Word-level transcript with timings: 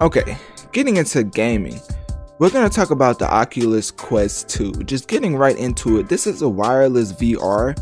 Okay, 0.00 0.36
getting 0.70 0.96
into 0.96 1.24
gaming, 1.24 1.80
we're 2.38 2.50
going 2.50 2.68
to 2.68 2.74
talk 2.74 2.92
about 2.92 3.18
the 3.18 3.28
Oculus 3.28 3.90
Quest 3.90 4.48
2. 4.50 4.84
Just 4.84 5.08
getting 5.08 5.34
right 5.34 5.56
into 5.58 5.98
it, 5.98 6.08
this 6.08 6.24
is 6.24 6.40
a 6.40 6.48
wireless 6.48 7.12
VR 7.12 7.76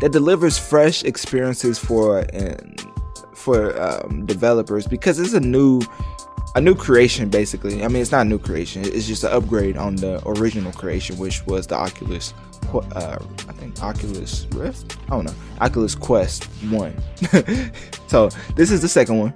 that 0.00 0.12
delivers 0.12 0.56
fresh 0.56 1.02
experiences 1.02 1.76
for 1.76 2.24
for 3.34 3.80
um, 3.80 4.24
developers 4.24 4.86
because 4.86 5.18
it's 5.18 5.32
a 5.32 5.40
new 5.40 5.80
a 6.54 6.60
new 6.60 6.76
creation 6.76 7.28
basically. 7.28 7.82
I 7.82 7.88
mean, 7.88 8.02
it's 8.02 8.12
not 8.12 8.24
a 8.24 8.28
new 8.28 8.38
creation; 8.38 8.84
it's 8.84 9.08
just 9.08 9.24
an 9.24 9.32
upgrade 9.32 9.76
on 9.76 9.96
the 9.96 10.22
original 10.28 10.70
creation, 10.70 11.18
which 11.18 11.44
was 11.46 11.66
the 11.66 11.74
Oculus. 11.74 12.34
Uh, 12.72 13.18
I 13.48 13.52
think 13.54 13.82
Oculus 13.82 14.46
Rift. 14.52 14.96
I 15.06 15.10
don't 15.10 15.24
know. 15.24 15.34
Oculus 15.60 15.96
Quest 15.96 16.44
One. 16.70 16.94
so 18.06 18.28
this 18.54 18.70
is 18.70 18.80
the 18.80 18.88
second 18.88 19.18
one. 19.18 19.34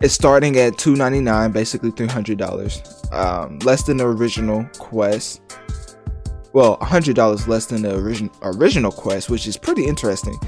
It's 0.00 0.14
starting 0.14 0.56
at 0.56 0.78
two 0.78 0.96
ninety 0.96 1.20
nine, 1.20 1.52
basically 1.52 1.90
three 1.90 2.06
hundred 2.06 2.38
dollars, 2.38 2.82
um, 3.12 3.58
less 3.60 3.82
than 3.82 3.98
the 3.98 4.06
original 4.06 4.64
Quest. 4.78 5.42
Well, 6.52 6.76
hundred 6.76 7.16
dollars 7.16 7.46
less 7.46 7.66
than 7.66 7.82
the 7.82 7.96
original 7.96 8.34
original 8.42 8.90
Quest, 8.90 9.28
which 9.28 9.46
is 9.46 9.56
pretty 9.58 9.84
interesting. 9.86 10.38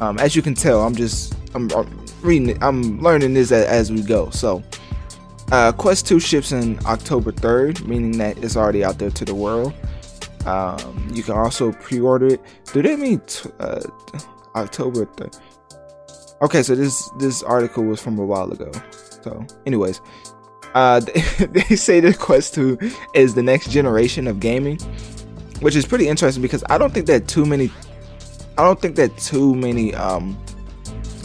Um, 0.00 0.18
as 0.18 0.36
you 0.36 0.42
can 0.42 0.54
tell, 0.54 0.82
I'm 0.82 0.94
just 0.94 1.34
I'm, 1.54 1.70
I'm 1.72 2.06
reading 2.22 2.50
it, 2.50 2.58
I'm 2.62 3.00
learning 3.00 3.34
this 3.34 3.50
as, 3.52 3.64
as 3.66 3.90
we 3.90 4.02
go. 4.02 4.28
So, 4.30 4.62
uh, 5.50 5.72
Quest 5.72 6.06
Two 6.06 6.20
ships 6.20 6.52
in 6.52 6.78
October 6.84 7.32
third, 7.32 7.86
meaning 7.86 8.18
that 8.18 8.36
it's 8.44 8.56
already 8.56 8.84
out 8.84 8.98
there 8.98 9.10
to 9.10 9.24
the 9.24 9.34
world. 9.34 9.72
Um, 10.46 11.08
you 11.12 11.22
can 11.22 11.36
also 11.36 11.72
pre-order 11.72 12.28
it. 12.28 12.40
Do 12.72 12.82
they 12.82 12.96
mean 12.96 13.20
t- 13.20 13.50
uh, 13.60 13.80
October 14.54 15.06
third? 15.06 15.36
Okay, 16.42 16.62
so 16.62 16.74
this 16.74 17.10
this 17.18 17.42
article 17.42 17.84
was 17.84 18.00
from 18.00 18.18
a 18.18 18.24
while 18.24 18.50
ago. 18.50 18.72
So, 19.22 19.44
anyways, 19.66 20.00
uh, 20.74 21.00
they 21.50 21.76
say 21.76 22.00
the 22.00 22.14
Quest 22.14 22.54
2 22.54 22.78
is 23.14 23.34
the 23.34 23.42
next 23.42 23.70
generation 23.70 24.26
of 24.26 24.40
gaming, 24.40 24.78
which 25.60 25.76
is 25.76 25.84
pretty 25.84 26.08
interesting 26.08 26.40
because 26.40 26.64
I 26.70 26.78
don't 26.78 26.94
think 26.94 27.06
that 27.06 27.28
too 27.28 27.44
many, 27.44 27.70
I 28.56 28.64
don't 28.64 28.80
think 28.80 28.96
that 28.96 29.16
too 29.18 29.54
many 29.54 29.94
um, 29.94 30.38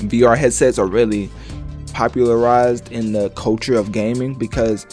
VR 0.10 0.38
headsets 0.38 0.78
are 0.78 0.88
really 0.88 1.30
popularized 1.94 2.92
in 2.92 3.14
the 3.14 3.30
culture 3.32 3.78
of 3.78 3.94
gaming 3.94 4.34
because 4.34 4.86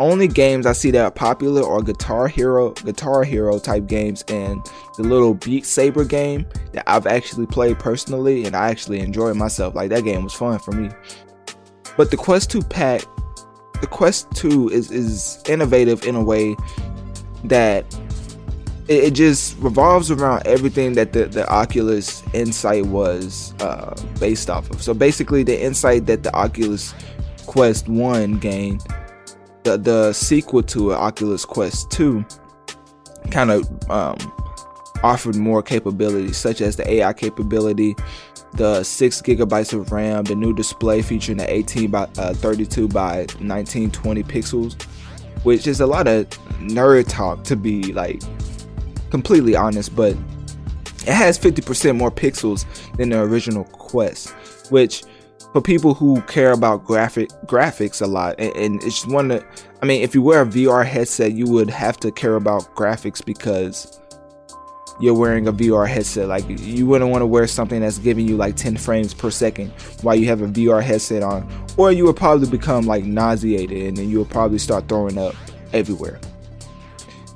only 0.00 0.26
games 0.26 0.64
I 0.64 0.72
see 0.72 0.90
that 0.92 1.04
are 1.04 1.10
popular 1.10 1.62
are 1.62 1.82
Guitar 1.82 2.26
Hero, 2.26 2.70
Guitar 2.72 3.22
Hero 3.22 3.58
type 3.58 3.86
games, 3.86 4.24
and 4.28 4.64
the 4.96 5.02
little 5.02 5.34
Beat 5.34 5.66
Saber 5.66 6.04
game 6.04 6.46
that 6.72 6.84
I've 6.86 7.06
actually 7.06 7.46
played 7.46 7.78
personally, 7.78 8.46
and 8.46 8.56
I 8.56 8.70
actually 8.70 9.00
enjoyed 9.00 9.36
myself. 9.36 9.74
Like 9.74 9.90
that 9.90 10.04
game 10.04 10.24
was 10.24 10.32
fun 10.32 10.58
for 10.58 10.72
me. 10.72 10.90
But 11.96 12.10
the 12.10 12.16
Quest 12.16 12.50
2 12.50 12.62
pack, 12.62 13.02
the 13.80 13.86
Quest 13.86 14.30
2 14.36 14.70
is 14.70 14.90
is 14.90 15.42
innovative 15.46 16.04
in 16.04 16.14
a 16.14 16.24
way 16.24 16.56
that 17.44 17.84
it, 18.88 19.04
it 19.04 19.10
just 19.10 19.58
revolves 19.58 20.10
around 20.10 20.46
everything 20.46 20.94
that 20.94 21.12
the, 21.12 21.26
the 21.26 21.46
Oculus 21.50 22.22
Insight 22.32 22.86
was 22.86 23.54
uh, 23.60 23.94
based 24.18 24.48
off 24.48 24.70
of. 24.70 24.82
So 24.82 24.94
basically, 24.94 25.42
the 25.42 25.62
insight 25.62 26.06
that 26.06 26.22
the 26.22 26.34
Oculus 26.34 26.94
Quest 27.46 27.86
1 27.86 28.38
gained 28.38 28.82
the 29.64 29.76
the 29.76 30.12
sequel 30.12 30.62
to 30.64 30.92
it, 30.92 30.94
Oculus 30.94 31.44
Quest 31.44 31.90
2, 31.90 32.24
kind 33.30 33.50
of 33.50 33.90
um, 33.90 34.16
offered 35.02 35.36
more 35.36 35.62
capabilities, 35.62 36.36
such 36.36 36.60
as 36.60 36.76
the 36.76 36.88
AI 36.90 37.12
capability, 37.12 37.96
the 38.54 38.82
six 38.82 39.20
gigabytes 39.20 39.72
of 39.72 39.92
RAM, 39.92 40.24
the 40.24 40.34
new 40.34 40.54
display 40.54 41.02
featuring 41.02 41.38
the 41.38 41.52
18 41.52 41.90
by 41.90 42.08
uh, 42.18 42.34
32 42.34 42.88
by 42.88 43.18
1920 43.38 44.22
pixels, 44.24 44.82
which 45.44 45.66
is 45.66 45.80
a 45.80 45.86
lot 45.86 46.08
of 46.08 46.28
nerd 46.58 47.08
talk 47.08 47.44
to 47.44 47.56
be 47.56 47.92
like 47.92 48.20
completely 49.10 49.56
honest, 49.56 49.94
but 49.94 50.16
it 51.06 51.14
has 51.14 51.38
50% 51.38 51.96
more 51.96 52.10
pixels 52.10 52.66
than 52.96 53.10
the 53.10 53.20
original 53.20 53.64
Quest, 53.64 54.30
which 54.70 55.02
for 55.52 55.60
people 55.60 55.94
who 55.94 56.20
care 56.22 56.52
about 56.52 56.84
graphic 56.84 57.28
graphics 57.46 58.00
a 58.00 58.06
lot 58.06 58.34
and, 58.38 58.54
and 58.56 58.82
it's 58.84 59.06
one 59.06 59.30
of 59.30 59.44
i 59.82 59.86
mean 59.86 60.02
if 60.02 60.14
you 60.14 60.22
wear 60.22 60.42
a 60.42 60.46
vr 60.46 60.84
headset 60.86 61.32
you 61.32 61.46
would 61.46 61.68
have 61.68 61.96
to 61.96 62.10
care 62.12 62.36
about 62.36 62.74
graphics 62.74 63.24
because 63.24 64.00
you're 65.00 65.14
wearing 65.14 65.48
a 65.48 65.52
vr 65.52 65.88
headset. 65.88 66.28
Like 66.28 66.44
you 66.46 66.86
wouldn't 66.86 67.10
want 67.10 67.22
to 67.22 67.26
wear 67.26 67.46
something 67.46 67.80
that's 67.80 67.98
giving 67.98 68.28
you 68.28 68.36
like 68.36 68.56
10 68.56 68.76
frames 68.76 69.14
per 69.14 69.30
second 69.30 69.70
while 70.02 70.14
you 70.14 70.26
have 70.26 70.42
a 70.42 70.46
vr 70.46 70.82
headset 70.82 71.22
on 71.22 71.50
or 71.76 71.90
you 71.90 72.04
would 72.04 72.16
probably 72.16 72.48
become 72.48 72.86
like 72.86 73.04
nauseated 73.04 73.86
and 73.88 73.96
then 73.96 74.10
you 74.10 74.18
would 74.18 74.28
probably 74.28 74.58
start 74.58 74.88
throwing 74.88 75.18
up 75.18 75.34
everywhere. 75.72 76.20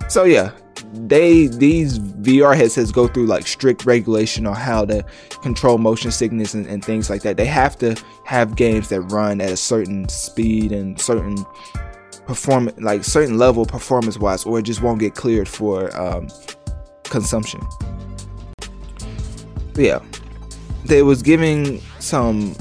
So 0.09 0.25
yeah 0.25 0.53
they 0.95 1.49
these 1.49 1.99
VR 1.99 2.57
headsets 2.57 2.93
go 2.93 3.09
through 3.09 3.27
like 3.27 3.47
strict 3.47 3.85
regulation 3.85 4.47
on 4.47 4.55
how 4.55 4.85
to 4.85 5.05
control 5.43 5.79
motion 5.79 6.11
sickness 6.11 6.55
and, 6.55 6.67
and, 6.67 6.85
things 6.85 7.11
like 7.11 7.23
that. 7.23 7.37
They 7.37 7.47
have 7.47 7.77
to 7.79 7.97
have 8.25 8.57
games 8.57 8.89
that 8.91 9.01
run 9.03 9.41
at 9.41 9.51
a 9.51 9.57
certain 9.57 10.09
speed 10.09 10.73
and 10.73 11.01
certain 11.01 11.45
perform 12.27 12.71
like 12.79 13.05
certain 13.05 13.39
level 13.39 13.67
performance 13.67 14.19
wise, 14.19 14.45
or 14.45 14.59
it 14.59 14.63
just 14.63 14.83
won't 14.83 15.01
get 15.01 15.15
cleared 15.15 15.49
for 15.49 15.95
um, 16.01 16.29
consumption. 17.05 17.61
But 19.75 19.85
yeah, 19.85 20.01
they 20.85 21.03
was 21.03 21.23
giving 21.23 21.81
some 21.99 22.55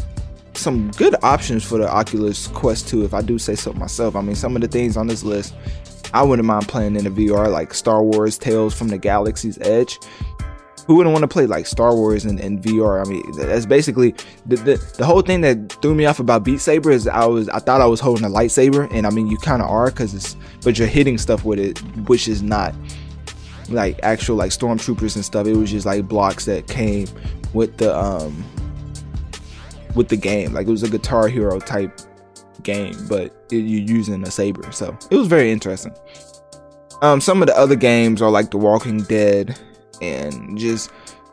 some 0.55 0.91
good 0.91 1.15
options 1.23 1.63
for 1.63 1.77
the 1.77 1.89
Oculus 1.89 2.47
Quest 2.47 2.87
2 2.87 3.03
if 3.05 3.13
I 3.13 3.21
do 3.21 3.37
say 3.37 3.55
so 3.55 3.73
myself. 3.73 4.15
I 4.15 4.21
mean, 4.21 4.35
some 4.35 4.55
of 4.55 4.61
the 4.61 4.67
things 4.67 4.97
on 4.97 5.07
this 5.07 5.23
list 5.23 5.53
I 6.13 6.21
wouldn't 6.21 6.45
mind 6.45 6.67
playing 6.67 6.95
in 6.95 7.07
a 7.07 7.11
VR 7.11 7.51
like 7.51 7.73
Star 7.73 8.03
Wars 8.03 8.37
Tales 8.37 8.73
from 8.73 8.89
the 8.89 8.97
Galaxy's 8.97 9.57
Edge. 9.59 9.99
Who 10.85 10.95
wouldn't 10.95 11.13
want 11.13 11.23
to 11.23 11.27
play 11.27 11.45
like 11.47 11.65
Star 11.65 11.95
Wars 11.95 12.25
in, 12.25 12.37
in 12.39 12.61
VR? 12.61 13.05
I 13.05 13.09
mean, 13.09 13.23
that's 13.37 13.65
basically 13.65 14.13
the, 14.45 14.57
the, 14.57 14.93
the 14.97 15.05
whole 15.05 15.21
thing 15.21 15.41
that 15.41 15.71
threw 15.81 15.95
me 15.95 16.05
off 16.05 16.19
about 16.19 16.43
Beat 16.43 16.59
Saber 16.59 16.91
is 16.91 17.07
I 17.07 17.25
was 17.25 17.47
I 17.49 17.59
thought 17.59 17.81
I 17.81 17.85
was 17.85 17.99
holding 17.99 18.25
a 18.25 18.29
lightsaber, 18.29 18.91
and 18.91 19.07
I 19.07 19.09
mean 19.09 19.27
you 19.27 19.37
kind 19.37 19.61
of 19.61 19.69
are 19.69 19.89
because 19.89 20.13
it's 20.13 20.35
but 20.63 20.77
you're 20.77 20.87
hitting 20.87 21.17
stuff 21.17 21.45
with 21.45 21.59
it, 21.59 21.79
which 22.07 22.27
is 22.27 22.43
not 22.43 22.75
like 23.69 23.99
actual 24.03 24.35
like 24.35 24.51
stormtroopers 24.51 25.15
and 25.15 25.23
stuff. 25.23 25.47
It 25.47 25.55
was 25.55 25.71
just 25.71 25.85
like 25.85 26.07
blocks 26.07 26.45
that 26.45 26.67
came 26.67 27.07
with 27.53 27.77
the 27.77 27.97
um 27.97 28.43
with 29.95 30.09
the 30.09 30.17
game. 30.17 30.53
Like 30.53 30.67
it 30.67 30.71
was 30.71 30.83
a 30.83 30.89
Guitar 30.89 31.27
Hero 31.27 31.59
type 31.59 31.97
game, 32.63 32.95
but 33.07 33.45
it, 33.51 33.57
you're 33.57 33.81
using 33.81 34.23
a 34.23 34.31
saber. 34.31 34.71
So 34.71 34.97
it 35.11 35.15
was 35.15 35.27
very 35.27 35.51
interesting. 35.51 35.93
Um, 37.01 37.19
some 37.19 37.41
of 37.41 37.47
the 37.47 37.57
other 37.57 37.75
games 37.75 38.21
are 38.21 38.31
like 38.31 38.51
The 38.51 38.57
Walking 38.57 38.99
Dead, 39.03 39.59
and 40.01 40.57
just 40.57 40.89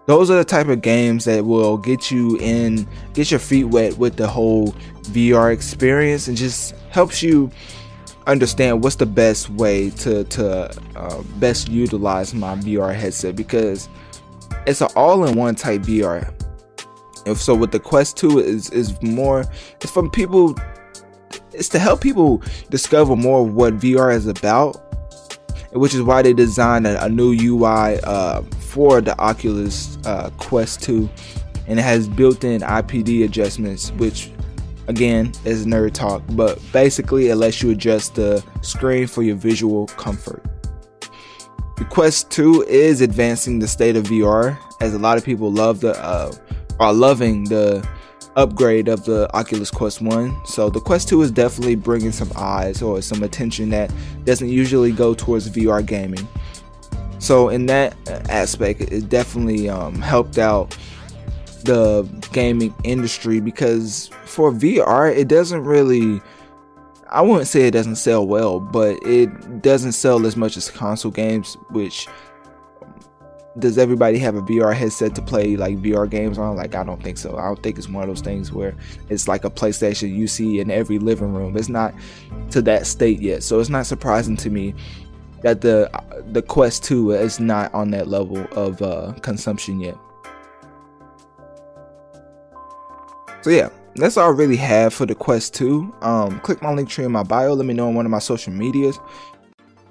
those 0.06 0.30
are 0.30 0.36
the 0.36 0.44
type 0.44 0.68
of 0.68 0.82
games 0.82 1.24
that 1.26 1.44
will 1.44 1.78
get 1.78 2.10
you 2.10 2.36
in, 2.38 2.88
get 3.14 3.30
your 3.30 3.40
feet 3.40 3.64
wet 3.64 3.96
with 3.96 4.16
the 4.16 4.26
whole 4.26 4.72
VR 5.02 5.52
experience, 5.52 6.26
and 6.26 6.36
just 6.36 6.74
helps 6.90 7.22
you 7.22 7.50
understand 8.26 8.82
what's 8.82 8.96
the 8.96 9.06
best 9.06 9.50
way 9.50 9.90
to 9.90 10.24
to 10.24 10.76
uh, 10.96 11.22
best 11.38 11.68
utilize 11.68 12.34
my 12.34 12.56
VR 12.56 12.94
headset 12.94 13.36
because 13.36 13.88
it's 14.66 14.80
an 14.80 14.88
all-in-one 14.96 15.54
type 15.54 15.82
VR. 15.82 16.32
And 17.26 17.36
so 17.36 17.54
with 17.54 17.70
the 17.70 17.80
Quest 17.80 18.16
2 18.16 18.38
is 18.38 18.70
is 18.70 19.00
more 19.02 19.44
it's 19.80 19.90
from 19.90 20.10
people 20.10 20.56
it's 21.52 21.68
to 21.70 21.78
help 21.78 22.00
people 22.00 22.42
discover 22.70 23.16
more 23.16 23.46
of 23.46 23.54
what 23.54 23.78
VR 23.78 24.14
is 24.14 24.26
about, 24.26 24.76
which 25.72 25.94
is 25.94 26.02
why 26.02 26.22
they 26.22 26.32
designed 26.32 26.86
a, 26.86 27.04
a 27.04 27.08
new 27.08 27.32
UI 27.32 28.00
uh, 28.04 28.42
for 28.60 29.00
the 29.00 29.18
Oculus 29.18 29.98
uh, 30.04 30.30
Quest 30.38 30.82
2, 30.82 31.08
and 31.66 31.78
it 31.78 31.82
has 31.82 32.08
built-in 32.08 32.60
IPD 32.62 33.24
adjustments, 33.24 33.92
which 33.92 34.30
again 34.88 35.32
is 35.44 35.66
nerd 35.66 35.92
talk, 35.92 36.22
but 36.30 36.60
basically 36.72 37.28
it 37.28 37.36
lets 37.36 37.62
you 37.62 37.70
adjust 37.70 38.14
the 38.16 38.44
screen 38.62 39.06
for 39.06 39.22
your 39.22 39.36
visual 39.36 39.86
comfort. 39.86 40.42
The 41.76 41.84
Quest 41.86 42.30
2 42.30 42.64
is 42.68 43.00
advancing 43.00 43.58
the 43.58 43.68
state 43.68 43.96
of 43.96 44.04
VR, 44.04 44.58
as 44.80 44.94
a 44.94 44.98
lot 44.98 45.16
of 45.16 45.24
people 45.24 45.50
love 45.50 45.80
the 45.80 45.92
uh, 46.02 46.32
are 46.78 46.92
loving 46.92 47.44
the 47.44 47.86
upgrade 48.40 48.88
of 48.88 49.04
the 49.04 49.30
Oculus 49.36 49.70
Quest 49.70 50.00
1. 50.00 50.46
So 50.46 50.70
the 50.70 50.80
Quest 50.80 51.08
2 51.08 51.22
is 51.22 51.30
definitely 51.30 51.74
bringing 51.74 52.10
some 52.10 52.30
eyes 52.36 52.80
or 52.80 53.02
some 53.02 53.22
attention 53.22 53.68
that 53.70 53.92
doesn't 54.24 54.48
usually 54.48 54.92
go 54.92 55.14
towards 55.14 55.50
VR 55.50 55.84
gaming. 55.84 56.26
So 57.18 57.50
in 57.50 57.66
that 57.66 57.94
aspect, 58.30 58.80
it 58.80 59.10
definitely 59.10 59.68
um, 59.68 60.00
helped 60.00 60.38
out 60.38 60.76
the 61.64 62.08
gaming 62.32 62.74
industry 62.82 63.40
because 63.40 64.08
for 64.24 64.50
VR, 64.50 65.14
it 65.14 65.28
doesn't 65.28 65.64
really. 65.64 66.20
I 67.12 67.22
wouldn't 67.22 67.48
say 67.48 67.66
it 67.66 67.72
doesn't 67.72 67.96
sell 67.96 68.24
well, 68.24 68.60
but 68.60 68.96
it 69.04 69.62
doesn't 69.62 69.92
sell 69.92 70.24
as 70.26 70.36
much 70.36 70.56
as 70.56 70.70
console 70.70 71.10
games, 71.10 71.56
which 71.70 72.06
does 73.58 73.78
everybody 73.78 74.18
have 74.18 74.36
a 74.36 74.42
VR 74.42 74.74
headset 74.74 75.14
to 75.16 75.22
play 75.22 75.56
like 75.56 75.76
VR 75.78 76.08
games 76.08 76.38
on? 76.38 76.56
Like, 76.56 76.74
I 76.74 76.84
don't 76.84 77.02
think 77.02 77.18
so. 77.18 77.36
I 77.36 77.46
don't 77.46 77.60
think 77.62 77.78
it's 77.78 77.88
one 77.88 78.02
of 78.02 78.08
those 78.08 78.20
things 78.20 78.52
where 78.52 78.74
it's 79.08 79.26
like 79.26 79.44
a 79.44 79.50
PlayStation 79.50 80.14
you 80.14 80.28
see 80.28 80.60
in 80.60 80.70
every 80.70 80.98
living 80.98 81.34
room. 81.34 81.56
It's 81.56 81.68
not 81.68 81.92
to 82.50 82.62
that 82.62 82.86
state 82.86 83.20
yet, 83.20 83.42
so 83.42 83.58
it's 83.58 83.68
not 83.68 83.86
surprising 83.86 84.36
to 84.38 84.50
me 84.50 84.74
that 85.42 85.62
the 85.62 85.90
the 86.26 86.42
Quest 86.42 86.84
2 86.84 87.12
is 87.12 87.40
not 87.40 87.72
on 87.74 87.90
that 87.90 88.06
level 88.08 88.46
of 88.52 88.80
uh, 88.82 89.14
consumption 89.22 89.80
yet. 89.80 89.96
So 93.42 93.50
yeah, 93.50 93.70
that's 93.96 94.16
all 94.16 94.28
I 94.28 94.34
really 94.34 94.56
have 94.56 94.94
for 94.94 95.06
the 95.06 95.14
Quest 95.14 95.54
2. 95.54 95.94
Um, 96.02 96.40
click 96.40 96.62
my 96.62 96.72
link 96.72 96.88
tree 96.88 97.04
in 97.04 97.12
my 97.12 97.22
bio. 97.22 97.54
Let 97.54 97.66
me 97.66 97.74
know 97.74 97.88
on 97.88 97.94
one 97.94 98.06
of 98.06 98.10
my 98.10 98.18
social 98.18 98.52
medias. 98.52 98.98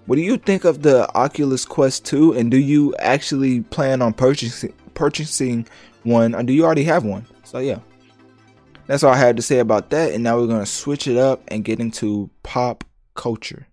What 0.10 0.16
do 0.16 0.24
you 0.24 0.38
think 0.38 0.66
of 0.66 0.82
the 0.82 1.08
Oculus 1.14 1.66
Quest 1.66 2.04
2 2.06 2.34
and 2.34 2.50
do 2.50 2.58
you 2.58 2.96
actually 2.96 3.62
plan 3.62 4.02
on 4.02 4.12
purchasing 4.12 4.74
purchasing 4.96 5.68
one 6.02 6.34
or 6.34 6.42
do 6.42 6.52
you 6.52 6.66
already 6.66 6.84
have 6.86 7.06
one? 7.06 7.28
So 7.44 7.60
yeah. 7.60 7.78
That's 8.88 9.04
all 9.04 9.14
I 9.14 9.18
had 9.18 9.36
to 9.38 9.44
say 9.44 9.60
about 9.60 9.92
that 9.92 10.12
and 10.14 10.24
now 10.24 10.40
we're 10.40 10.48
going 10.48 10.62
to 10.62 10.66
switch 10.66 11.08
it 11.08 11.16
up 11.16 11.44
and 11.50 11.64
get 11.64 11.80
into 11.80 12.28
pop 12.42 12.86
culture. 13.14 13.68